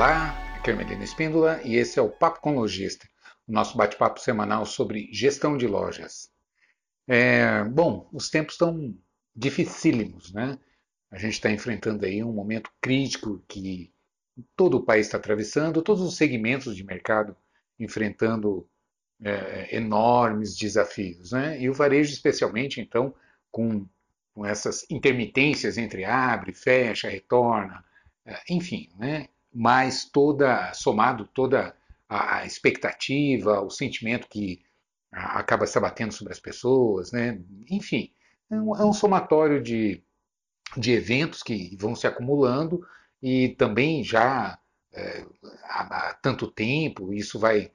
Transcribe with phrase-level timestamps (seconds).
[0.00, 3.06] Olá, aqui é Melina Espíndola e esse é o Papo com Lojista,
[3.46, 6.30] o nosso bate-papo semanal sobre gestão de lojas.
[7.06, 8.96] É, bom, os tempos estão
[9.36, 10.58] dificílimos, né?
[11.10, 13.92] A gente está enfrentando aí um momento crítico que
[14.56, 17.36] todo o país está atravessando, todos os segmentos de mercado
[17.78, 18.66] enfrentando
[19.22, 21.60] é, enormes desafios, né?
[21.60, 23.14] E o varejo especialmente, então,
[23.50, 23.86] com,
[24.34, 27.84] com essas intermitências entre abre, fecha, retorna,
[28.24, 29.28] é, enfim, né?
[29.52, 31.74] Mas toda somado toda
[32.08, 34.60] a expectativa, o sentimento que
[35.12, 37.40] acaba se abatendo sobre as pessoas, né?
[37.68, 38.12] Enfim,
[38.50, 40.02] é um, é um somatório de,
[40.76, 42.84] de eventos que vão se acumulando
[43.22, 44.58] e também já
[44.92, 45.24] é,
[45.64, 47.70] há, tanto tempo isso vai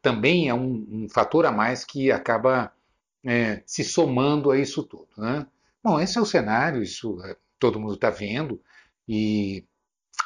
[0.00, 2.72] também é um, um fator a mais que acaba
[3.24, 5.08] é, se somando a isso tudo.
[5.18, 5.46] Né?
[5.82, 8.60] Bom, esse é o cenário, isso é, todo mundo está vendo,
[9.06, 9.64] e,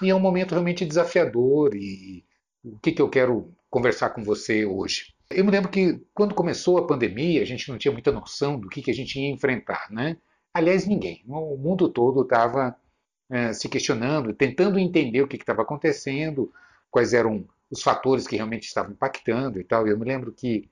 [0.03, 1.75] e, é um momento realmente desafiador.
[1.75, 2.25] E
[2.65, 5.15] o que, que eu quero conversar com você hoje?
[5.31, 8.69] Eu me lembro que quando começou a pandemia, a gente não tinha muita noção do
[8.69, 9.89] que, que a gente ia enfrentar.
[9.91, 10.17] Né?
[10.53, 11.23] Aliás, ninguém.
[11.27, 12.77] O mundo todo estava
[13.31, 16.53] é, se questionando, tentando entender o que estava acontecendo,
[16.91, 19.87] quais eram os fatores que realmente estavam impactando e tal.
[19.87, 20.69] Eu me lembro que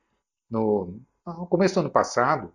[0.51, 2.53] no, no começo do ano passado,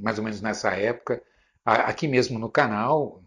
[0.00, 1.22] mais ou menos nessa época,
[1.64, 3.22] aqui mesmo no canal,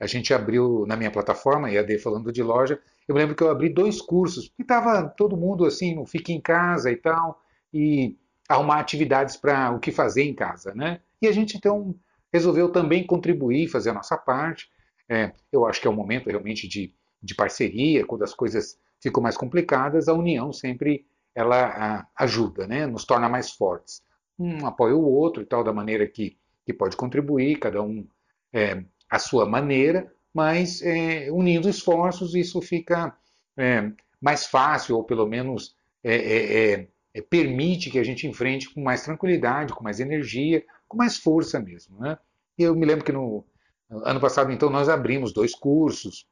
[0.00, 3.68] a gente abriu na minha plataforma, EAD falando de loja, eu lembro que eu abri
[3.68, 8.16] dois cursos, e estava todo mundo assim, não fique em casa e tal, e
[8.48, 11.00] arrumar atividades para o que fazer em casa, né?
[11.20, 11.94] E a gente então
[12.32, 14.70] resolveu também contribuir, fazer a nossa parte.
[15.08, 19.22] É, eu acho que é um momento realmente de, de parceria, quando as coisas ficam
[19.22, 22.86] mais complicadas, a união sempre ela a, ajuda, né?
[22.86, 24.02] nos torna mais fortes.
[24.38, 28.06] Um apoia o outro e tal, da maneira que, que pode contribuir, cada um
[28.52, 33.16] é, a sua maneira, mas é, unindo esforços isso fica
[33.56, 38.80] é, mais fácil, ou pelo menos é, é, é, permite que a gente enfrente com
[38.80, 41.98] mais tranquilidade, com mais energia, com mais força mesmo.
[41.98, 42.16] Né?
[42.56, 43.44] Eu me lembro que no
[43.90, 46.26] ano passado, então, nós abrimos dois cursos,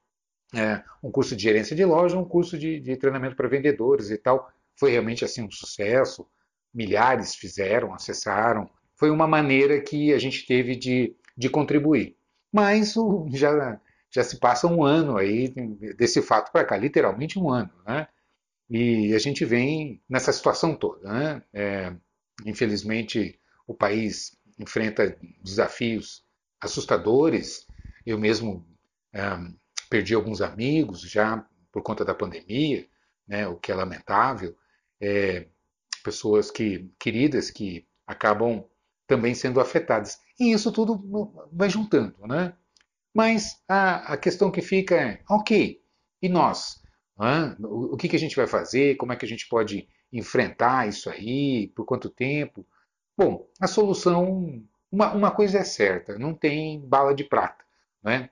[0.54, 4.16] é, um curso de gerência de loja, um curso de, de treinamento para vendedores e
[4.16, 4.50] tal.
[4.76, 6.26] Foi realmente assim um sucesso.
[6.72, 8.70] Milhares fizeram, acessaram.
[8.94, 12.16] Foi uma maneira que a gente teve de, de contribuir.
[12.52, 15.48] Mas o, já, já se passa um ano aí
[15.96, 18.08] desse fato para cá, literalmente um ano, né?
[18.70, 21.42] E a gente vem nessa situação toda, né?
[21.52, 21.92] É,
[22.44, 26.24] infelizmente, o país enfrenta desafios
[26.60, 27.66] assustadores.
[28.04, 28.66] Eu mesmo
[29.12, 29.20] é,
[29.88, 32.86] perdi alguns amigos já por conta da pandemia,
[33.26, 34.56] né, o que é lamentável,
[35.00, 35.46] é,
[36.02, 38.64] pessoas que queridas que acabam
[39.06, 40.18] também sendo afetadas.
[40.38, 41.02] E isso tudo
[41.52, 42.54] vai juntando, né?
[43.12, 45.82] Mas a, a questão que fica é, ok,
[46.22, 46.80] e nós?
[47.60, 48.96] O, o que, que a gente vai fazer?
[48.96, 51.72] Como é que a gente pode enfrentar isso aí?
[51.74, 52.64] Por quanto tempo?
[53.16, 57.64] Bom, a solução, uma, uma coisa é certa, não tem bala de prata.
[58.02, 58.30] Né?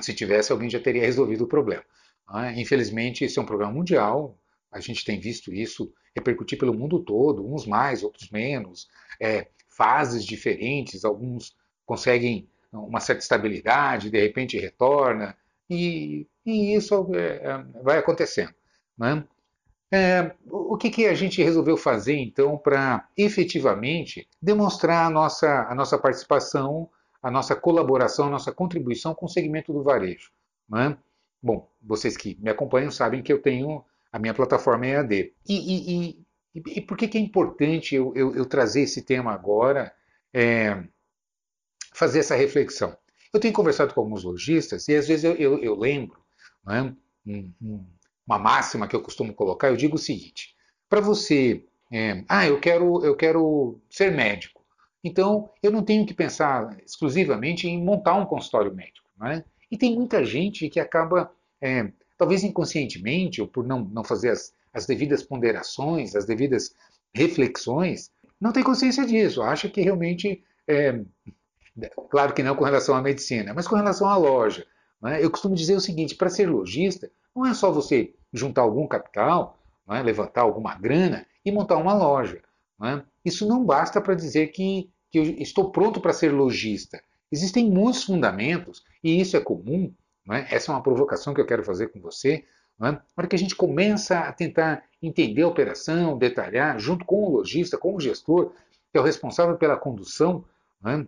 [0.00, 1.84] Se tivesse, alguém já teria resolvido o problema.
[2.32, 2.60] Né?
[2.60, 4.36] Infelizmente, esse é um problema mundial.
[4.72, 8.88] A gente tem visto isso repercutir pelo mundo todo, uns mais, outros menos,
[9.20, 15.36] é, fases diferentes, alguns conseguem uma certa estabilidade, de repente retorna,
[15.68, 18.54] e, e isso é, é, vai acontecendo.
[18.98, 19.24] Né?
[19.90, 25.74] É, o que, que, a gente resolveu fazer então para efetivamente demonstrar a nossa, a
[25.74, 26.90] nossa participação
[27.26, 30.30] a nossa colaboração, a nossa contribuição com o segmento do varejo.
[30.68, 30.96] Né?
[31.42, 35.34] Bom, vocês que me acompanham sabem que eu tenho a minha plataforma EAD.
[35.48, 36.25] E, e, e,
[36.66, 39.92] e por que, que é importante eu, eu, eu trazer esse tema agora,
[40.32, 40.82] é,
[41.92, 42.96] fazer essa reflexão?
[43.32, 46.18] Eu tenho conversado com alguns lojistas e às vezes eu, eu, eu lembro
[46.64, 46.94] né,
[47.26, 47.86] um, um,
[48.26, 50.54] uma máxima que eu costumo colocar, eu digo o seguinte,
[50.88, 54.64] para você, é, ah, eu quero, eu quero ser médico.
[55.02, 59.08] Então, eu não tenho que pensar exclusivamente em montar um consultório médico.
[59.16, 59.44] Né?
[59.70, 61.30] E tem muita gente que acaba,
[61.60, 66.74] é, talvez inconscientemente, ou por não, não fazer as, as devidas ponderações, as devidas
[67.14, 71.00] reflexões, não tem consciência disso, acha que realmente, é,
[72.10, 74.66] claro que não com relação à medicina, mas com relação à loja.
[75.00, 75.24] Né?
[75.24, 79.58] Eu costumo dizer o seguinte: para ser lojista, não é só você juntar algum capital,
[79.88, 80.02] é?
[80.02, 82.42] levantar alguma grana e montar uma loja.
[82.84, 83.02] É?
[83.24, 87.00] Isso não basta para dizer que que eu estou pronto para ser lojista.
[87.30, 89.92] Existem muitos fundamentos, e isso é comum,
[90.30, 90.54] é?
[90.54, 92.44] essa é uma provocação que eu quero fazer com você.
[92.80, 92.90] É?
[92.90, 97.30] Na hora que a gente começa a tentar entender a operação, detalhar, junto com o
[97.30, 98.52] lojista, com o gestor,
[98.92, 100.44] que é o responsável pela condução
[100.84, 101.06] é?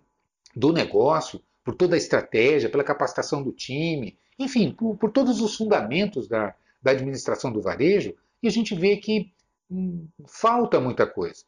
[0.56, 5.56] do negócio, por toda a estratégia, pela capacitação do time, enfim, por, por todos os
[5.56, 9.32] fundamentos da, da administração do varejo e a gente vê que
[9.70, 11.44] hum, falta muita coisa.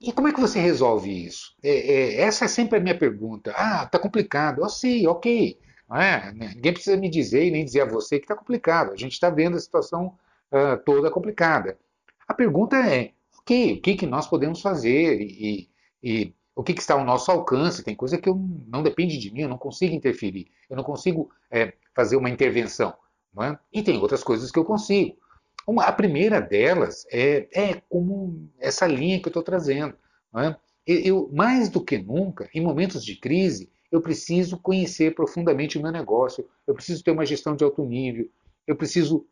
[0.00, 1.54] E como é que você resolve isso?
[1.62, 3.52] É, é, essa é sempre a minha pergunta.
[3.56, 4.62] Ah, está complicado.
[4.62, 5.58] Eu sei, ok.
[5.90, 8.92] É, ninguém precisa me dizer e nem dizer a você que está complicado.
[8.92, 10.18] A gente está vendo a situação
[10.52, 11.78] uh, toda complicada.
[12.26, 15.70] A pergunta é, ok, o que, que nós podemos fazer e,
[16.02, 17.82] e o que, que, está ao nosso alcance?
[17.82, 18.34] Tem coisa que eu,
[18.66, 22.94] não depende de mim, eu não consigo interferir, eu não consigo é, fazer uma intervenção.
[23.40, 23.56] É?
[23.72, 25.16] E tem outras coisas que eu consigo.
[25.66, 29.94] Uma, a primeira delas é, é como essa linha que eu estou trazendo.
[30.36, 30.56] É?
[30.86, 35.90] Eu, mais do que nunca, em momentos de crise, eu preciso conhecer profundamente o meu
[35.90, 38.28] negócio, eu preciso ter uma gestão de alto nível,
[38.66, 39.26] eu preciso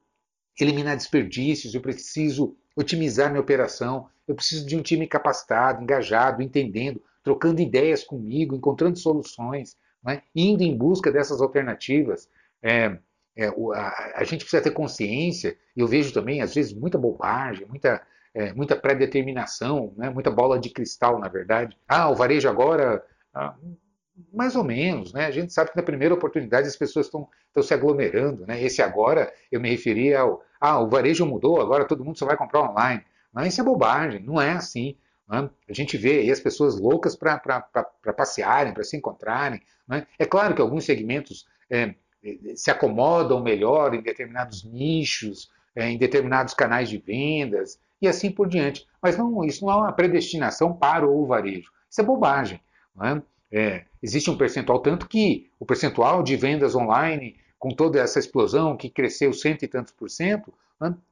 [0.58, 7.03] eliminar desperdícios, eu preciso otimizar minha operação, eu preciso de um time capacitado, engajado, entendendo,
[7.23, 9.76] trocando ideias comigo, encontrando soluções,
[10.08, 10.23] é?
[10.35, 12.29] indo em busca dessas alternativas.
[12.62, 12.99] É,
[13.37, 17.67] é, a, a, gente precisa ter consciência, e eu vejo também, às vezes, muita bobagem,
[17.67, 18.00] muita,
[18.35, 21.76] é, muita pré-determinação, né, muita bola de cristal, na verdade.
[21.87, 23.05] Ah, o varejo agora.
[23.35, 23.55] Ah,
[24.32, 25.26] mais ou menos, né?
[25.26, 27.28] A gente sabe que na primeira oportunidade as pessoas estão
[27.62, 28.62] se aglomerando, né?
[28.62, 32.36] Esse agora eu me referi ao ah, o varejo mudou, agora todo mundo só vai
[32.36, 33.04] comprar online.
[33.32, 34.96] Mas isso é bobagem, não é assim.
[35.28, 35.50] Né?
[35.68, 37.38] A gente vê aí as pessoas loucas para
[38.16, 39.60] passearem, para se encontrarem.
[39.86, 40.06] Né?
[40.18, 41.94] É claro que alguns segmentos é,
[42.54, 48.48] se acomodam melhor em determinados nichos, é, em determinados canais de vendas e assim por
[48.48, 48.86] diante.
[49.02, 51.70] Mas não, isso não é uma predestinação para o varejo.
[51.90, 52.60] Isso é bobagem.
[53.02, 53.20] É?
[53.50, 58.76] É, existe um percentual, tanto que o percentual de vendas online, com toda essa explosão
[58.76, 60.52] que cresceu cento e tantos por cento,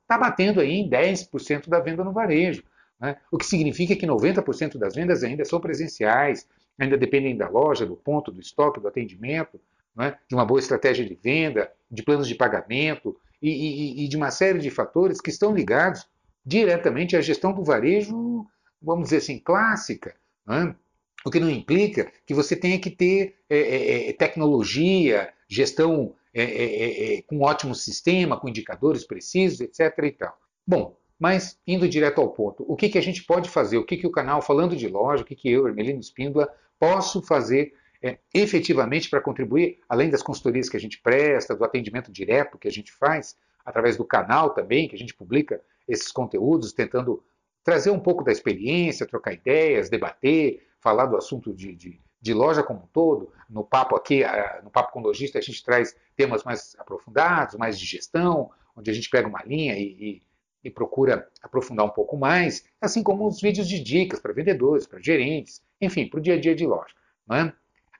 [0.02, 2.62] está batendo aí em 10% da venda no varejo.
[3.00, 3.16] Né?
[3.30, 6.46] O que significa que 90% das vendas ainda são presenciais,
[6.78, 9.60] ainda dependem da loja, do ponto, do estoque, do atendimento
[9.94, 14.16] né, de uma boa estratégia de venda, de planos de pagamento e, e, e, de
[14.16, 16.06] uma série de fatores que estão ligados
[16.44, 18.46] diretamente à gestão do varejo,
[18.82, 20.14] vamos dizer assim, clássica.
[20.46, 20.74] Né?
[21.24, 26.42] O que não implica que você tenha que ter é, é, é tecnologia, gestão é,
[26.42, 29.96] é, é, com ótimo sistema, com indicadores precisos, etc.
[30.04, 30.38] E tal.
[30.66, 33.78] Bom, mas indo direto ao ponto, o que, que a gente pode fazer?
[33.78, 37.22] O que, que o canal Falando de Loja, o que, que eu, Hermelino Espíndola, posso
[37.22, 37.72] fazer
[38.02, 42.68] é, efetivamente para contribuir, além das consultorias que a gente presta, do atendimento direto que
[42.68, 47.22] a gente faz, através do canal também, que a gente publica esses conteúdos, tentando
[47.62, 52.62] trazer um pouco da experiência, trocar ideias, debater, falar do assunto de, de, de loja
[52.62, 53.32] como um todo.
[53.48, 54.22] No papo aqui,
[54.62, 58.94] no Papo com Logista, a gente traz temas mais aprofundados, mais de gestão, onde a
[58.94, 60.22] gente pega uma linha e, e,
[60.62, 65.00] e procura aprofundar um pouco mais, assim como os vídeos de dicas para vendedores, para
[65.00, 66.94] gerentes, enfim, para o dia a dia de loja.
[67.26, 67.52] Não é?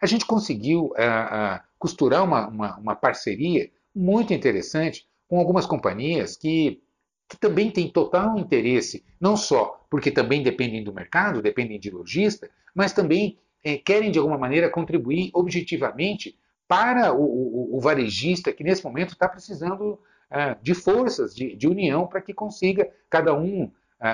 [0.04, 6.36] a gente conseguiu uh, uh, costurar uma, uma, uma, parceria muito interessante com algumas companhias
[6.36, 6.82] que,
[7.26, 12.50] que também têm total interesse, não só porque também dependem do mercado, dependem de lojista,
[12.74, 18.64] mas também eh, querem de alguma maneira contribuir objetivamente para o, o, o varejista que
[18.64, 23.70] nesse momento está precisando uh, de forças, de, de união, para que consiga cada um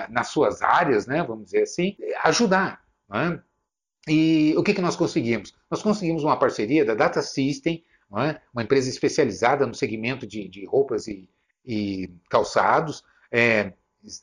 [0.09, 2.81] nas suas áreas, né, vamos dizer assim, ajudar.
[3.09, 3.43] Né?
[4.09, 5.55] E o que, que nós conseguimos?
[5.71, 7.83] Nós conseguimos uma parceria da Data System,
[8.19, 8.41] é?
[8.53, 11.29] uma empresa especializada no segmento de, de roupas e,
[11.65, 13.73] e calçados, é,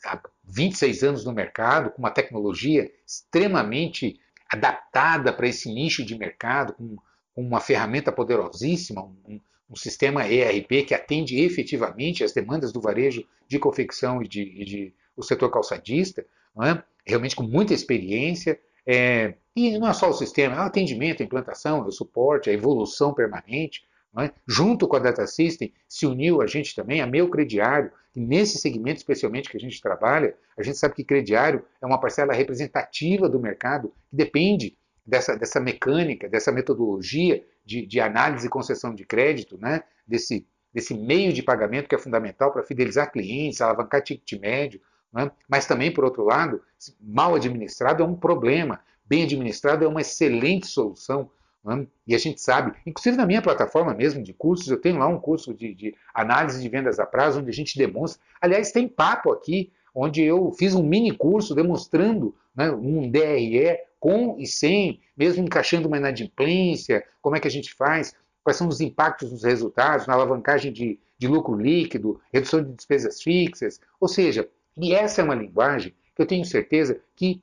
[0.05, 6.73] há 26 anos no mercado, com uma tecnologia extremamente adaptada para esse nicho de mercado,
[6.73, 6.97] com,
[7.35, 9.39] uma ferramenta poderosíssima, um,
[9.69, 14.65] um, sistema ERP que atende efetivamente as demandas do varejo de confecção e de, e
[14.65, 16.25] de o setor calçadista,
[16.63, 16.81] é?
[17.05, 21.25] realmente com muita experiência, é, e não é só o sistema, é o atendimento, a
[21.25, 23.85] implantação, o suporte, a evolução permanente.
[24.19, 24.31] É?
[24.47, 28.57] Junto com a Data System, se uniu a gente também, a Meu Crediário, e nesse
[28.57, 33.29] segmento especialmente que a gente trabalha, a gente sabe que crediário é uma parcela representativa
[33.29, 39.05] do mercado que depende dessa, dessa mecânica, dessa metodologia de, de análise e concessão de
[39.05, 39.83] crédito, né?
[40.07, 44.81] desse, desse meio de pagamento que é fundamental para fidelizar clientes, alavancar ticket médio,
[45.13, 45.31] né?
[45.47, 46.61] Mas também, por outro lado,
[46.99, 51.29] mal administrado é um problema, bem administrado é uma excelente solução.
[51.67, 51.85] Né?
[52.07, 55.19] E a gente sabe, inclusive na minha plataforma mesmo de cursos, eu tenho lá um
[55.19, 58.21] curso de, de análise de vendas a prazo, onde a gente demonstra.
[58.39, 64.37] Aliás, tem papo aqui, onde eu fiz um mini curso demonstrando né, um DRE com
[64.39, 68.79] e sem, mesmo encaixando uma inadimplência, como é que a gente faz, quais são os
[68.79, 73.81] impactos nos resultados, na alavancagem de, de lucro líquido, redução de despesas fixas.
[73.99, 74.47] Ou seja,
[74.77, 77.41] e essa é uma linguagem que eu tenho certeza que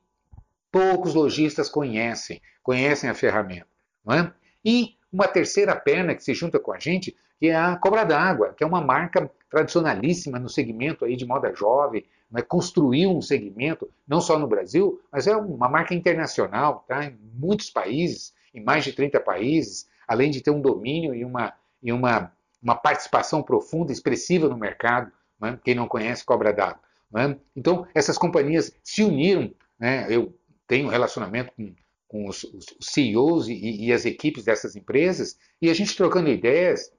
[0.72, 3.73] poucos lojistas conhecem, conhecem a ferramenta.
[4.04, 4.32] Não é?
[4.64, 8.54] E uma terceira perna que se junta com a gente, que é a Cobra d'Água,
[8.56, 13.88] que é uma marca tradicionalíssima no segmento aí de moda jovem, né, construiu um segmento,
[14.06, 18.82] não só no Brasil, mas é uma marca internacional, tá, em muitos países, em mais
[18.82, 22.32] de 30 países, além de ter um domínio e uma, e uma,
[22.62, 25.12] uma participação profunda, expressiva no mercado.
[25.40, 26.78] Né, quem não conhece, cobra dado.
[27.10, 27.36] Né?
[27.54, 29.52] Então, essas companhias se uniram.
[29.78, 31.74] Né, eu tenho um relacionamento com,
[32.14, 36.92] com os, os CEOs e, e, as equipes dessas empresas, e a gente trocando ideias,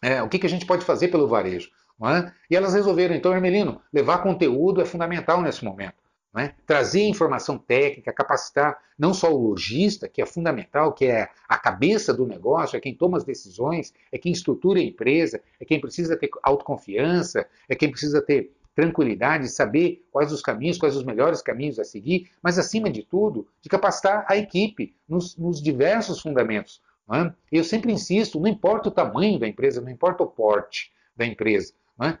[0.00, 1.68] é, o que, que a gente pode fazer pelo varejo.
[2.00, 2.32] É?
[2.48, 5.96] E elas resolveram, então, Hermelino, levar conteúdo é fundamental nesse momento.
[6.38, 6.54] É?
[6.64, 12.14] Trazer informação técnica, capacitar não só o lojista, que é fundamental, que é a cabeça
[12.14, 16.16] do negócio, é quem toma as decisões, é quem estrutura a empresa, é quem precisa
[16.16, 21.78] ter autoconfiança, é quem precisa ter tranquilidade, saber quais os caminhos, quais os melhores caminhos
[21.78, 26.80] a seguir, mas acima de tudo, de capacitar a equipe nos, nos diversos fundamentos.
[27.12, 27.32] É?
[27.50, 31.74] Eu sempre insisto, não importa o tamanho da empresa, não importa o porte da empresa,
[32.00, 32.16] é?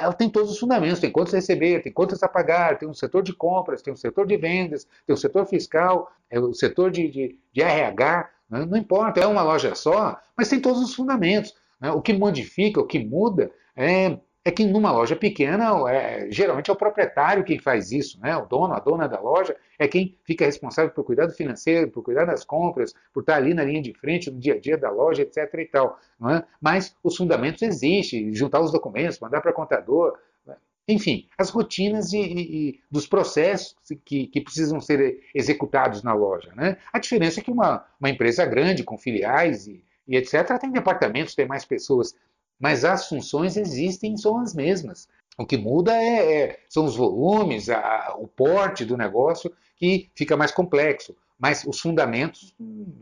[0.00, 2.94] ela tem todos os fundamentos, tem contas a receber, tem contas a pagar, tem um
[2.94, 6.90] setor de compras, tem um setor de vendas, tem um setor fiscal, é o setor
[6.90, 8.66] de, de, de RH, é?
[8.66, 11.54] não importa, é uma loja só, mas tem todos os fundamentos.
[11.96, 16.72] O que modifica, o que muda é é que numa loja pequena, é, geralmente é
[16.72, 18.36] o proprietário quem faz isso, né?
[18.36, 22.02] o dono, a dona da loja, é quem fica responsável por cuidar do financeiro, por
[22.02, 24.90] cuidar das compras, por estar ali na linha de frente, no dia a dia da
[24.90, 25.54] loja, etc.
[25.54, 26.42] E tal, é?
[26.60, 30.56] Mas os fundamentos existem, juntar os documentos, mandar para contador, né?
[30.88, 36.52] enfim, as rotinas de, de, dos processos que, que, precisam ser executados na loja.
[36.56, 36.78] Né?
[36.92, 41.36] A diferença é que uma, uma empresa grande, com filiais e, e etc., tem departamentos,
[41.36, 42.16] tem mais pessoas
[42.62, 45.08] mas as funções existem são as mesmas.
[45.36, 50.36] O que muda é, é, são os volumes, a, o porte do negócio que fica
[50.36, 52.54] mais complexo, mas os fundamentos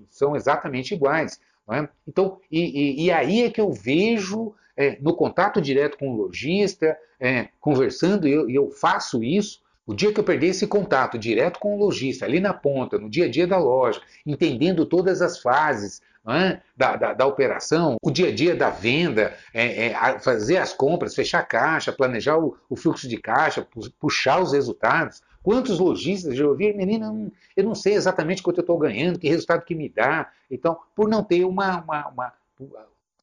[0.08, 1.38] são exatamente iguais.
[1.70, 1.86] É?
[2.08, 6.16] Então, e, e, e, aí é que eu vejo é, no contato direto com o
[6.16, 11.18] lojista, é, conversando, e eu, eu faço isso, o dia que eu perder esse contato
[11.18, 15.20] direto com o lojista, ali na ponta, no dia a dia da loja, entendendo todas
[15.20, 16.60] as fases, é?
[16.76, 21.14] da, da, da, operação, o dia a dia da venda, é, é, fazer as compras,
[21.14, 23.66] fechar a caixa, planejar o, o, fluxo de caixa,
[23.98, 25.22] puxar os resultados.
[25.42, 29.64] Quantos lojistas já ouviram, menina, eu não sei exatamente quanto eu estou ganhando, que resultado
[29.64, 30.30] que me dá.
[30.50, 32.32] Então, por não ter uma, uma, uma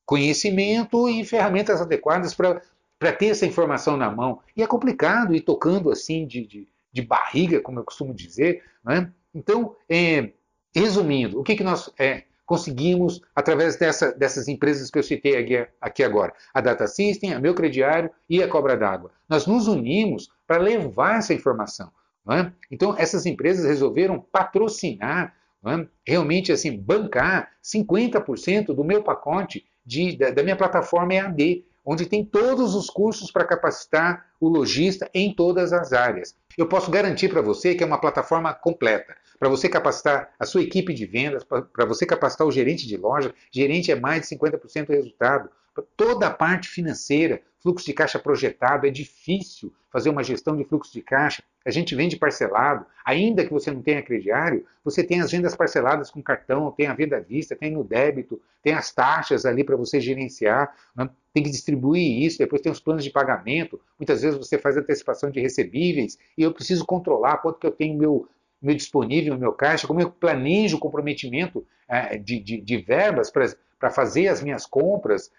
[0.06, 4.40] conhecimento e ferramentas adequadas para ter essa informação na mão.
[4.56, 8.64] E é complicado ir tocando assim de, de, de barriga, como eu costumo dizer.
[8.90, 9.06] É?
[9.36, 10.32] Então, é,
[10.74, 15.68] resumindo, o que, que nós é, conseguimos através dessa, dessas empresas que eu citei aqui,
[15.82, 19.12] aqui agora, a Data System, a Meu Crediário e a Cobra d'Água.
[19.28, 21.92] Nós nos unimos para levar essa informação.
[22.30, 22.52] É?
[22.72, 25.34] Então, essas empresas resolveram patrocinar,
[25.66, 25.88] é?
[26.06, 32.24] realmente assim, bancar 50% do meu pacote de, da, da minha plataforma EAD, onde tem
[32.24, 36.36] todos os cursos para capacitar o lojista em todas as áreas.
[36.58, 40.62] Eu posso garantir para você que é uma plataforma completa para você capacitar a sua
[40.62, 43.34] equipe de vendas, para você capacitar o gerente de loja.
[43.52, 45.50] Gerente é mais de 50% do resultado.
[45.96, 50.92] Toda a parte financeira, fluxo de caixa projetado, é difícil fazer uma gestão de fluxo
[50.92, 51.44] de caixa.
[51.66, 56.10] A gente vende parcelado, ainda que você não tenha crediário, você tem as vendas parceladas
[56.10, 59.76] com cartão, tem a venda à vista, tem no débito, tem as taxas ali para
[59.76, 61.10] você gerenciar, né?
[61.34, 65.30] tem que distribuir isso, depois tem os planos de pagamento, muitas vezes você faz antecipação
[65.30, 68.28] de recebíveis, e eu preciso controlar quanto que eu tenho meu,
[68.62, 73.90] meu disponível meu caixa, como eu planejo o comprometimento é, de, de, de, verbas para
[73.90, 75.32] fazer as minhas compras,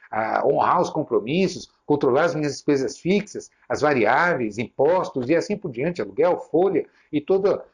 [0.45, 6.01] honrar os compromissos, controlar as minhas despesas fixas, as variáveis, impostos e assim por diante,
[6.01, 7.65] aluguel, folha e toda,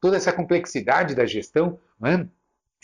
[0.00, 1.78] toda essa complexidade da gestão.
[1.98, 2.28] Né?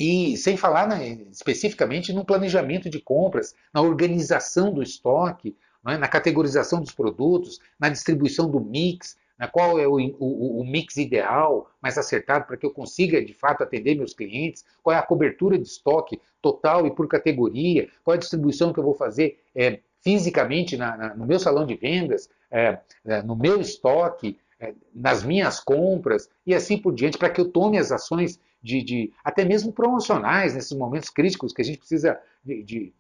[0.01, 6.07] E sem falar né, especificamente no planejamento de compras, na organização do estoque, né, na
[6.07, 9.47] categorização dos produtos, na distribuição do mix, né?
[9.47, 13.63] qual é o, o, o, mix ideal, mais acertado, para que eu consiga de fato
[13.63, 18.17] atender meus clientes, qual é a cobertura de estoque total e por categoria, qual é
[18.17, 22.29] a distribuição que eu vou fazer é, fisicamente na, na, no meu salão de vendas,
[22.51, 27.41] é, é, no meu estoque, é, nas minhas compras e assim por diante, para que
[27.41, 31.79] eu tome as ações de, de, até mesmo promocionais nesses momentos críticos que a gente
[31.79, 32.95] precisa de, de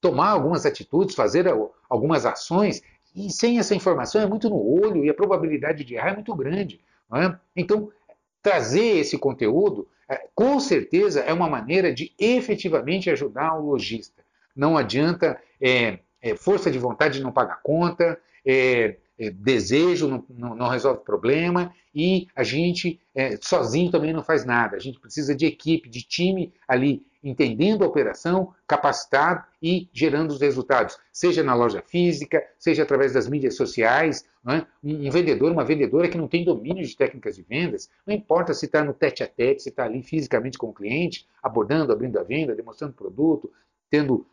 [0.00, 1.46] tomar algumas atitudes, fazer
[1.88, 2.82] algumas ações
[3.14, 6.34] e sem essa informação é muito no olho e a probabilidade de errar é muito
[6.34, 6.80] grande.
[7.14, 7.36] É?
[7.54, 7.90] Então,
[8.42, 14.22] trazer esse conteúdo, é, com certeza, é uma maneira de efetivamente ajudar o lojista.
[14.54, 20.54] Não adianta é, é, força de vontade não pagar conta, é, é, desejo não, não,
[20.56, 23.00] não, resolve problema e a gente
[23.40, 24.76] sozinho também não faz nada.
[24.76, 30.40] A gente precisa de equipe, de time ali entendendo a operação, capacitado e gerando os
[30.40, 34.26] resultados, seja na loja física, seja através das mídias sociais.
[34.46, 34.66] É?
[34.84, 38.66] Um vendedor, uma vendedora que não tem domínio de técnicas de vendas, não importa se
[38.66, 42.22] está no tete a tete, se está ali fisicamente com o cliente, abordando, abrindo a
[42.22, 43.50] venda, demonstrando produto,
[43.90, 44.26] tendo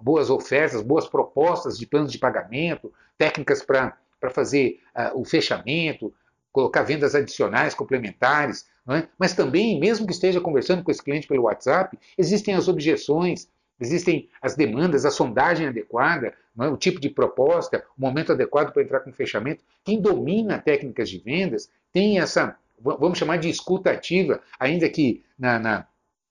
[0.00, 3.96] boas ofertas, boas propostas de planos de pagamento, técnicas para
[4.30, 6.12] fazer uh, o fechamento,
[6.50, 9.08] colocar vendas adicionais, complementares, é?
[9.18, 13.48] mas também, mesmo que esteja conversando com esse cliente pelo WhatsApp, existem as objeções,
[13.80, 16.68] existem as demandas, a sondagem adequada, é?
[16.68, 19.64] o tipo de proposta, o momento adequado para entrar com fechamento.
[19.84, 25.58] Quem domina técnicas de vendas tem essa, vamos chamar de escuta ativa, ainda que na,
[25.58, 25.86] na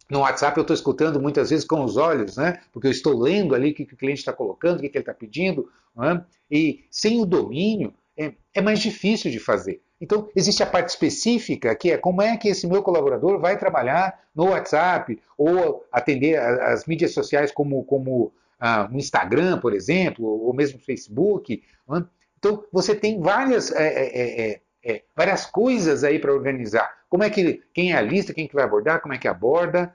[0.10, 2.62] no WhatsApp eu estou escutando muitas vezes com os olhos, né?
[2.72, 5.14] porque eu estou lendo ali o que, o cliente está colocando, o que, ele está
[5.14, 5.70] pedindo,
[6.00, 6.22] é?
[6.50, 9.82] e sem o domínio é, é mais difícil de fazer.
[10.06, 14.22] Então, existe a parte específica, que é como é que esse meu colaborador vai trabalhar
[14.36, 20.78] no WhatsApp ou atender as mídias sociais como, como ah, Instagram, por exemplo, ou mesmo
[20.78, 21.64] Facebook.
[21.90, 22.04] É?
[22.38, 26.88] Então, você tem várias, é, é, é, é várias coisas aí para organizar.
[27.10, 29.92] Como é que, quem é a lista, quem que vai abordar, como é que aborda,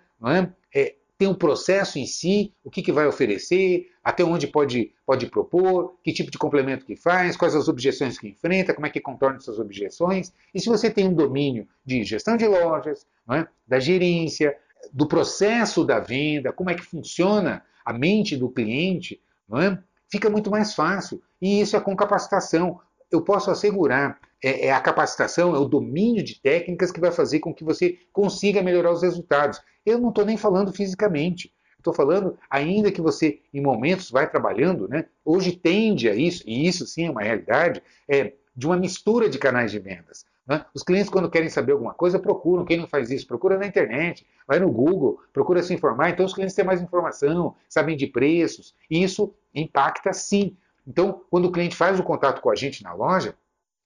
[0.74, 0.94] é?
[1.20, 5.98] Tem um processo em si, o que, que vai oferecer, até onde pode, pode propor,
[6.02, 9.36] que tipo de complemento que faz, quais as objeções que enfrenta, como é que contorna
[9.36, 10.32] essas objeções.
[10.54, 13.46] E se você tem um domínio de gestão de lojas, é?
[13.68, 14.56] da gerência,
[14.90, 19.20] do processo da venda, como é que funciona a mente do cliente,
[19.52, 19.76] é?
[20.10, 21.22] fica muito mais fácil.
[21.38, 22.80] E isso é com capacitação.
[23.10, 27.40] Eu posso assegurar, é, é a capacitação, é o domínio de técnicas que vai fazer
[27.40, 29.60] com que você consiga melhorar os resultados.
[29.84, 31.52] Eu não estou nem falando fisicamente.
[31.78, 35.06] Estou falando, ainda que você, em momentos, vai trabalhando, né?
[35.24, 39.38] hoje tende a isso, e isso sim é uma realidade, é, de uma mistura de
[39.38, 40.26] canais de vendas.
[40.46, 40.64] Né?
[40.74, 42.64] Os clientes, quando querem saber alguma coisa, procuram.
[42.64, 43.26] Quem não faz isso?
[43.26, 46.10] Procura na internet, vai no Google, procura se informar.
[46.10, 50.56] Então, os clientes têm mais informação, sabem de preços, e isso impacta sim.
[50.86, 53.34] Então, quando o cliente faz o contato com a gente na loja,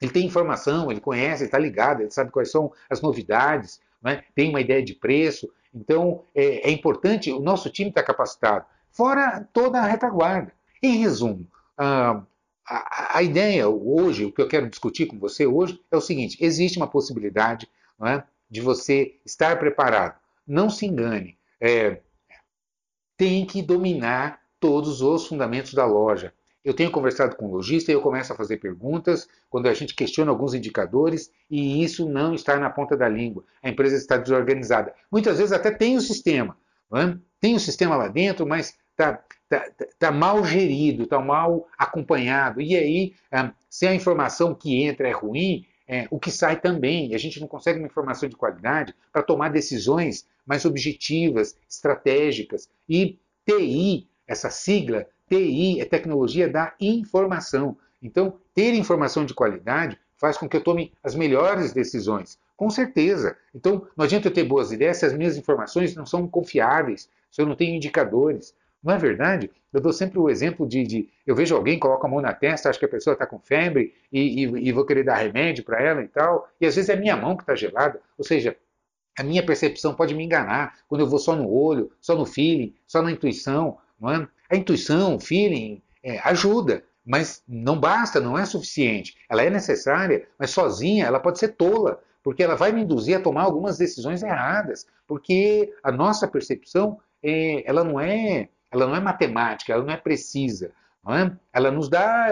[0.00, 4.22] ele tem informação, ele conhece, ele está ligado, ele sabe quais são as novidades, né?
[4.34, 9.46] tem uma ideia de preço, então, é, é importante, o nosso time está capacitado, fora
[9.52, 10.52] toda a retaguarda.
[10.80, 12.22] Em resumo, a,
[12.66, 16.38] a, a, ideia hoje, o que eu quero discutir com você hoje, é o seguinte:
[16.40, 17.68] existe uma possibilidade
[18.02, 20.16] é, de você estar preparado.
[20.46, 22.00] Não se engane, é,
[23.16, 26.32] tem que dominar todos os fundamentos da loja.
[26.64, 29.94] Eu tenho conversado com o lojista e eu começo a fazer perguntas quando a gente
[29.94, 33.44] questiona alguns indicadores e isso não está na ponta da língua.
[33.62, 34.94] A empresa está desorganizada.
[35.12, 36.56] Muitas vezes até tem o sistema,
[36.94, 37.16] é?
[37.38, 42.60] tem o sistema lá dentro, mas está tá, tá mal gerido, está mal acompanhado.
[42.60, 43.14] E aí,
[43.68, 47.14] se a informação que entra é ruim, é, o que sai também.
[47.14, 52.68] A gente não consegue uma informação de qualidade para tomar decisões mais objetivas, estratégicas.
[52.88, 57.76] E TI, essa sigla, TI é tecnologia da informação.
[58.02, 62.38] Então, ter informação de qualidade faz com que eu tome as melhores decisões.
[62.56, 63.36] Com certeza.
[63.54, 67.42] Então, não adianta eu ter boas ideias se as minhas informações não são confiáveis, se
[67.42, 68.54] eu não tenho indicadores.
[68.82, 69.50] Não é verdade?
[69.72, 72.68] Eu dou sempre o exemplo de, de eu vejo alguém, coloca a mão na testa,
[72.68, 75.82] acho que a pessoa está com febre e, e, e, vou querer dar remédio para
[75.82, 78.00] ela e tal, e às vezes é a minha mão que está gelada.
[78.16, 78.56] Ou seja,
[79.18, 82.74] a minha percepção pode me enganar quando eu vou só no olho, só no feeling,
[82.86, 83.78] só na intuição.
[83.98, 84.28] Não é?
[84.54, 89.16] A intuição, o feeling, é, ajuda, mas não basta, não é suficiente.
[89.28, 93.20] Ela é necessária, mas sozinha ela pode ser tola, porque ela vai me induzir a
[93.20, 99.00] tomar algumas decisões erradas, porque a nossa percepção é, ela não é ela não é
[99.00, 100.70] matemática, ela não é precisa,
[101.04, 101.36] não é?
[101.52, 102.28] ela nos dá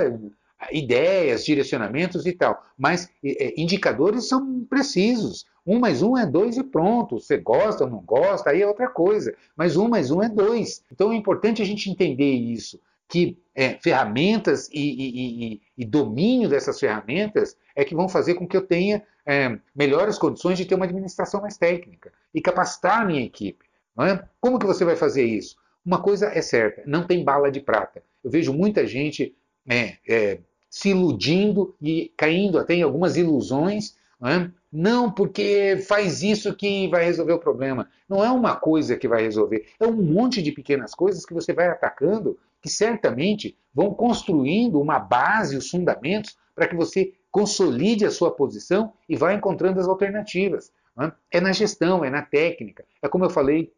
[0.71, 5.45] ideias, direcionamentos e tal, mas é, indicadores são precisos.
[5.67, 7.21] Um mais um é dois e pronto.
[7.21, 9.35] Você gosta ou não gosta, aí é outra coisa.
[9.57, 10.85] Mas um mais um é dois.
[10.93, 16.49] Então é importante a gente entender isso, que é, ferramentas e, e, e, e, domínio
[16.49, 20.75] dessas ferramentas é que vão fazer com que eu tenha é, melhores condições de ter
[20.75, 23.67] uma administração mais técnica e capacitar a minha equipe.
[24.01, 24.25] É?
[24.41, 25.57] Como que você vai fazer isso?
[25.85, 28.03] Uma coisa é certa, não tem bala de prata.
[28.25, 29.37] Eu vejo muita gente
[29.69, 30.39] é, é,
[30.73, 34.51] se iludindo e caindo até em algumas ilusões não, é?
[34.73, 37.91] não, porque faz isso que vai resolver o problema.
[38.09, 41.53] Não é uma coisa que vai resolver, é um monte de pequenas coisas que você
[41.53, 48.11] vai atacando que certamente vão construindo uma base, os fundamentos, para que você consolide a
[48.11, 50.73] sua posição e vá encontrando as alternativas.
[50.99, 51.39] É?
[51.39, 52.85] é na gestão, é na técnica.
[53.03, 53.73] É como eu falei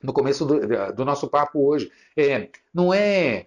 [0.00, 0.60] no começo do,
[0.92, 1.90] do nosso papo hoje.
[2.16, 3.46] É, não é.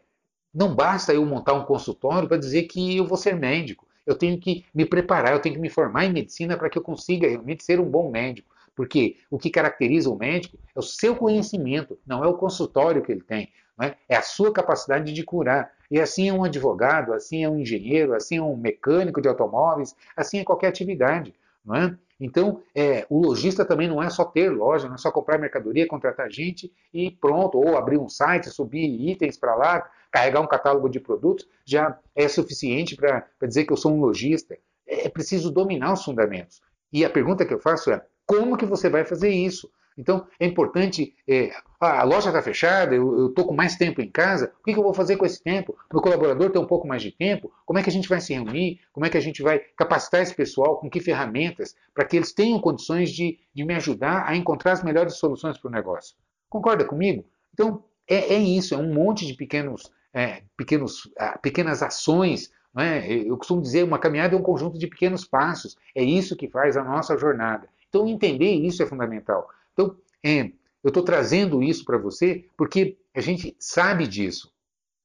[0.54, 4.40] Não basta eu montar um consultório para dizer que eu vou ser médico eu tenho
[4.40, 7.64] que me preparar, eu tenho que me formar em medicina para que eu consiga realmente
[7.64, 8.50] ser um bom médico.
[8.76, 13.12] Porque o que caracteriza o médico é o seu conhecimento, não é o consultório que
[13.12, 13.96] ele tem, é?
[14.10, 15.72] é a sua capacidade de curar.
[15.92, 19.96] E assim é um advogado, assim é um engenheiro, assim é um mecânico de automóveis,
[20.18, 21.32] assim é qualquer atividade.
[21.64, 21.96] Não é?
[22.20, 25.88] Então, é, o lojista também não é só ter loja, não é só comprar mercadoria,
[25.88, 30.90] contratar gente e pronto, ou abrir um site, subir itens para lá, carregar um catálogo
[30.90, 34.58] de produtos, já é suficiente para dizer que eu sou um lojista.
[34.86, 36.62] É, é preciso dominar os fundamentos.
[36.92, 39.72] E a pergunta que eu faço é: como que você vai fazer isso?
[40.00, 41.14] Então, é importante.
[41.28, 44.80] É, a loja está fechada, eu estou com mais tempo em casa, o que, que,
[44.80, 45.78] eu vou fazer com esse tempo?
[45.92, 48.34] Meu colaborador tem um pouco mais de tempo, como é que a gente vai se
[48.34, 48.80] reunir?
[48.94, 50.78] Como é que a gente vai capacitar esse pessoal?
[50.78, 51.76] Com que ferramentas?
[51.94, 55.68] Para que eles tenham condições de, de me ajudar a encontrar as melhores soluções para
[55.68, 56.16] o negócio.
[56.50, 57.26] Concorda comigo?
[57.54, 62.52] Então, é, é, isso, é um monte de pequenos, é, pequenos, pequenas ações.
[62.78, 63.12] É?
[63.12, 65.76] Eu costumo dizer, uma caminhada é um conjunto de pequenos passos.
[65.94, 67.68] É isso que faz a nossa jornada.
[67.90, 69.48] Então, entender isso é fundamental.
[69.80, 70.52] Então, é,
[70.84, 74.52] eu estou trazendo isso para você porque a gente sabe disso.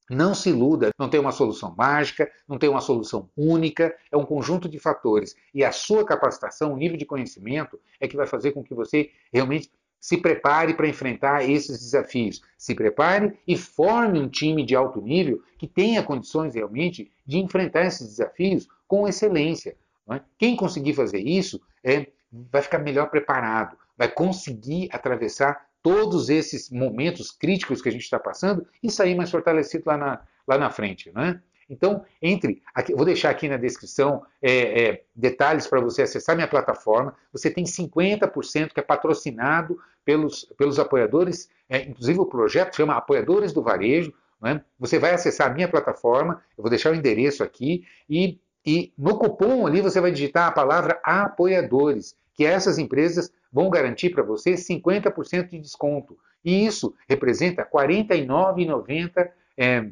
[0.09, 4.25] Não se iluda, não tem uma solução mágica, não tem uma solução única, é um
[4.25, 5.33] conjunto de fatores.
[5.53, 9.09] E a sua capacitação, o nível de conhecimento, é que vai fazer com que você
[9.33, 12.41] realmente se prepare para enfrentar esses desafios.
[12.57, 17.85] Se prepare e forme um time de alto nível que tenha condições realmente de enfrentar
[17.85, 19.75] esses desafios com excelência.
[20.11, 20.21] É?
[20.37, 22.07] Quem conseguir fazer isso é,
[22.51, 28.19] vai ficar melhor preparado, vai conseguir atravessar todos esses momentos críticos que a gente está
[28.19, 31.11] passando e sair mais fortalecido lá na, lá na frente.
[31.13, 31.39] Né?
[31.69, 36.47] Então, entre, aqui, vou deixar aqui na descrição é, é, detalhes para você acessar minha
[36.47, 37.15] plataforma.
[37.31, 43.51] Você tem 50% que é patrocinado pelos, pelos apoiadores, é, inclusive o projeto chama Apoiadores
[43.51, 44.13] do Varejo.
[44.41, 44.61] Né?
[44.79, 49.17] Você vai acessar a minha plataforma, eu vou deixar o endereço aqui, e, e no
[49.17, 54.55] cupom ali você vai digitar a palavra apoiadores que essas empresas vão garantir para você
[54.55, 56.17] 50% de desconto.
[56.43, 59.87] E isso representa R$ 49,90 é,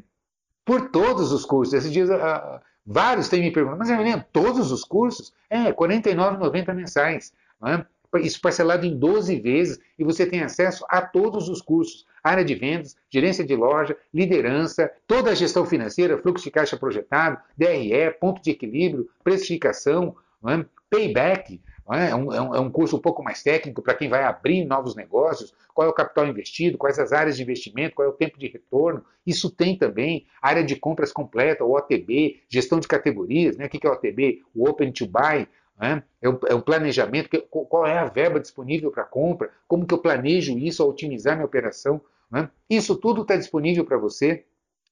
[0.66, 1.72] por todos os cursos.
[1.72, 2.10] Esses dias,
[2.84, 5.32] vários têm me perguntado, mas Evelyn, todos os cursos?
[5.48, 7.32] É, R$ 49,90 mensais.
[7.66, 7.86] É?
[8.20, 12.06] Isso parcelado em 12 vezes e você tem acesso a todos os cursos.
[12.22, 17.38] Área de vendas, gerência de loja, liderança, toda a gestão financeira, fluxo de caixa projetado,
[17.56, 20.14] DRE, ponto de equilíbrio, precificação,
[20.46, 20.64] é?
[20.90, 21.60] payback.
[21.92, 22.10] É?
[22.10, 22.14] é?
[22.14, 25.86] um, é, um, curso um pouco mais técnico para quem vai abrir novos negócios, qual
[25.86, 29.04] é o capital investido, quais as áreas de investimento, qual é o tempo de retorno.
[29.26, 33.66] Isso tem também área de compras completa, o OTB, gestão de categorias, né?
[33.66, 34.42] o que é o OTB?
[34.54, 35.46] O Open to Buy,
[35.78, 36.02] né?
[36.22, 39.98] é, um, é um planejamento, qual é a verba disponível para compra, como que eu
[39.98, 42.00] planejo isso ao otimizar minha operação.
[42.30, 42.48] Né?
[42.70, 44.44] Isso tudo está disponível para você,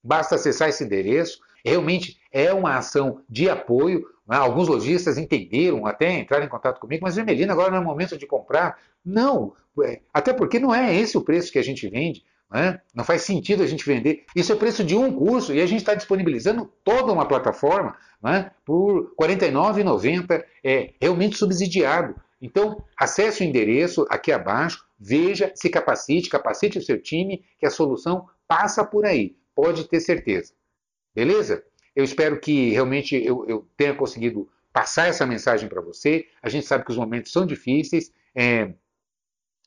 [0.05, 1.41] basta acessar esse endereço.
[1.65, 4.05] Realmente é uma ação de apoio?
[4.29, 8.27] Alguns lojistas entenderam, até entraram em contato comigo, mas Emelina, agora não é momento de
[8.27, 8.79] comprar.
[9.05, 9.55] Não,
[9.85, 12.25] é, até porque não é esse o preço que a gente vende.
[12.51, 12.81] Né?
[12.95, 14.27] Não faz sentido a gente vender.
[14.37, 17.97] Isso é o preço de um curso e a gente está disponibilizando toda uma plataforma
[18.23, 22.15] né, por R$ 49,90, é realmente subsidiado.
[22.41, 27.71] Então, acesse o endereço aqui abaixo, veja, se capacite, capacite o seu time, que a
[27.71, 29.37] solução passa por aí.
[29.55, 30.53] Pode ter certeza.
[31.15, 31.65] Beleza?
[31.95, 36.27] Eu espero que realmente eu, eu tenha conseguido passar essa mensagem para você.
[36.43, 38.13] A gente sabe que os momentos são difíceis.
[38.35, 38.73] É...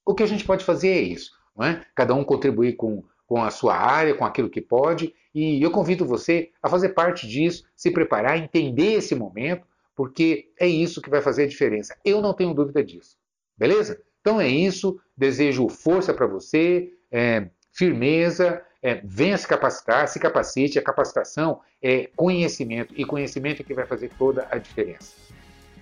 [0.05, 1.31] O que a gente pode fazer é isso.
[1.61, 1.85] É?
[1.95, 5.13] Cada um contribuir com, com a sua área, com aquilo que pode.
[5.33, 10.67] E eu convido você a fazer parte disso, se preparar, entender esse momento, porque é
[10.67, 11.95] isso que vai fazer a diferença.
[12.03, 13.17] Eu não tenho dúvida disso.
[13.57, 14.01] Beleza?
[14.19, 14.99] Então é isso.
[15.15, 20.78] Desejo força para você, é, firmeza é, venha se capacitar, se capacite.
[20.78, 25.15] A capacitação é conhecimento e conhecimento é que vai fazer toda a diferença.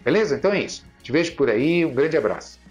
[0.05, 0.35] Beleza?
[0.35, 0.85] Então é isso.
[1.01, 1.85] Te vejo por aí.
[1.85, 2.62] Um grande abraço.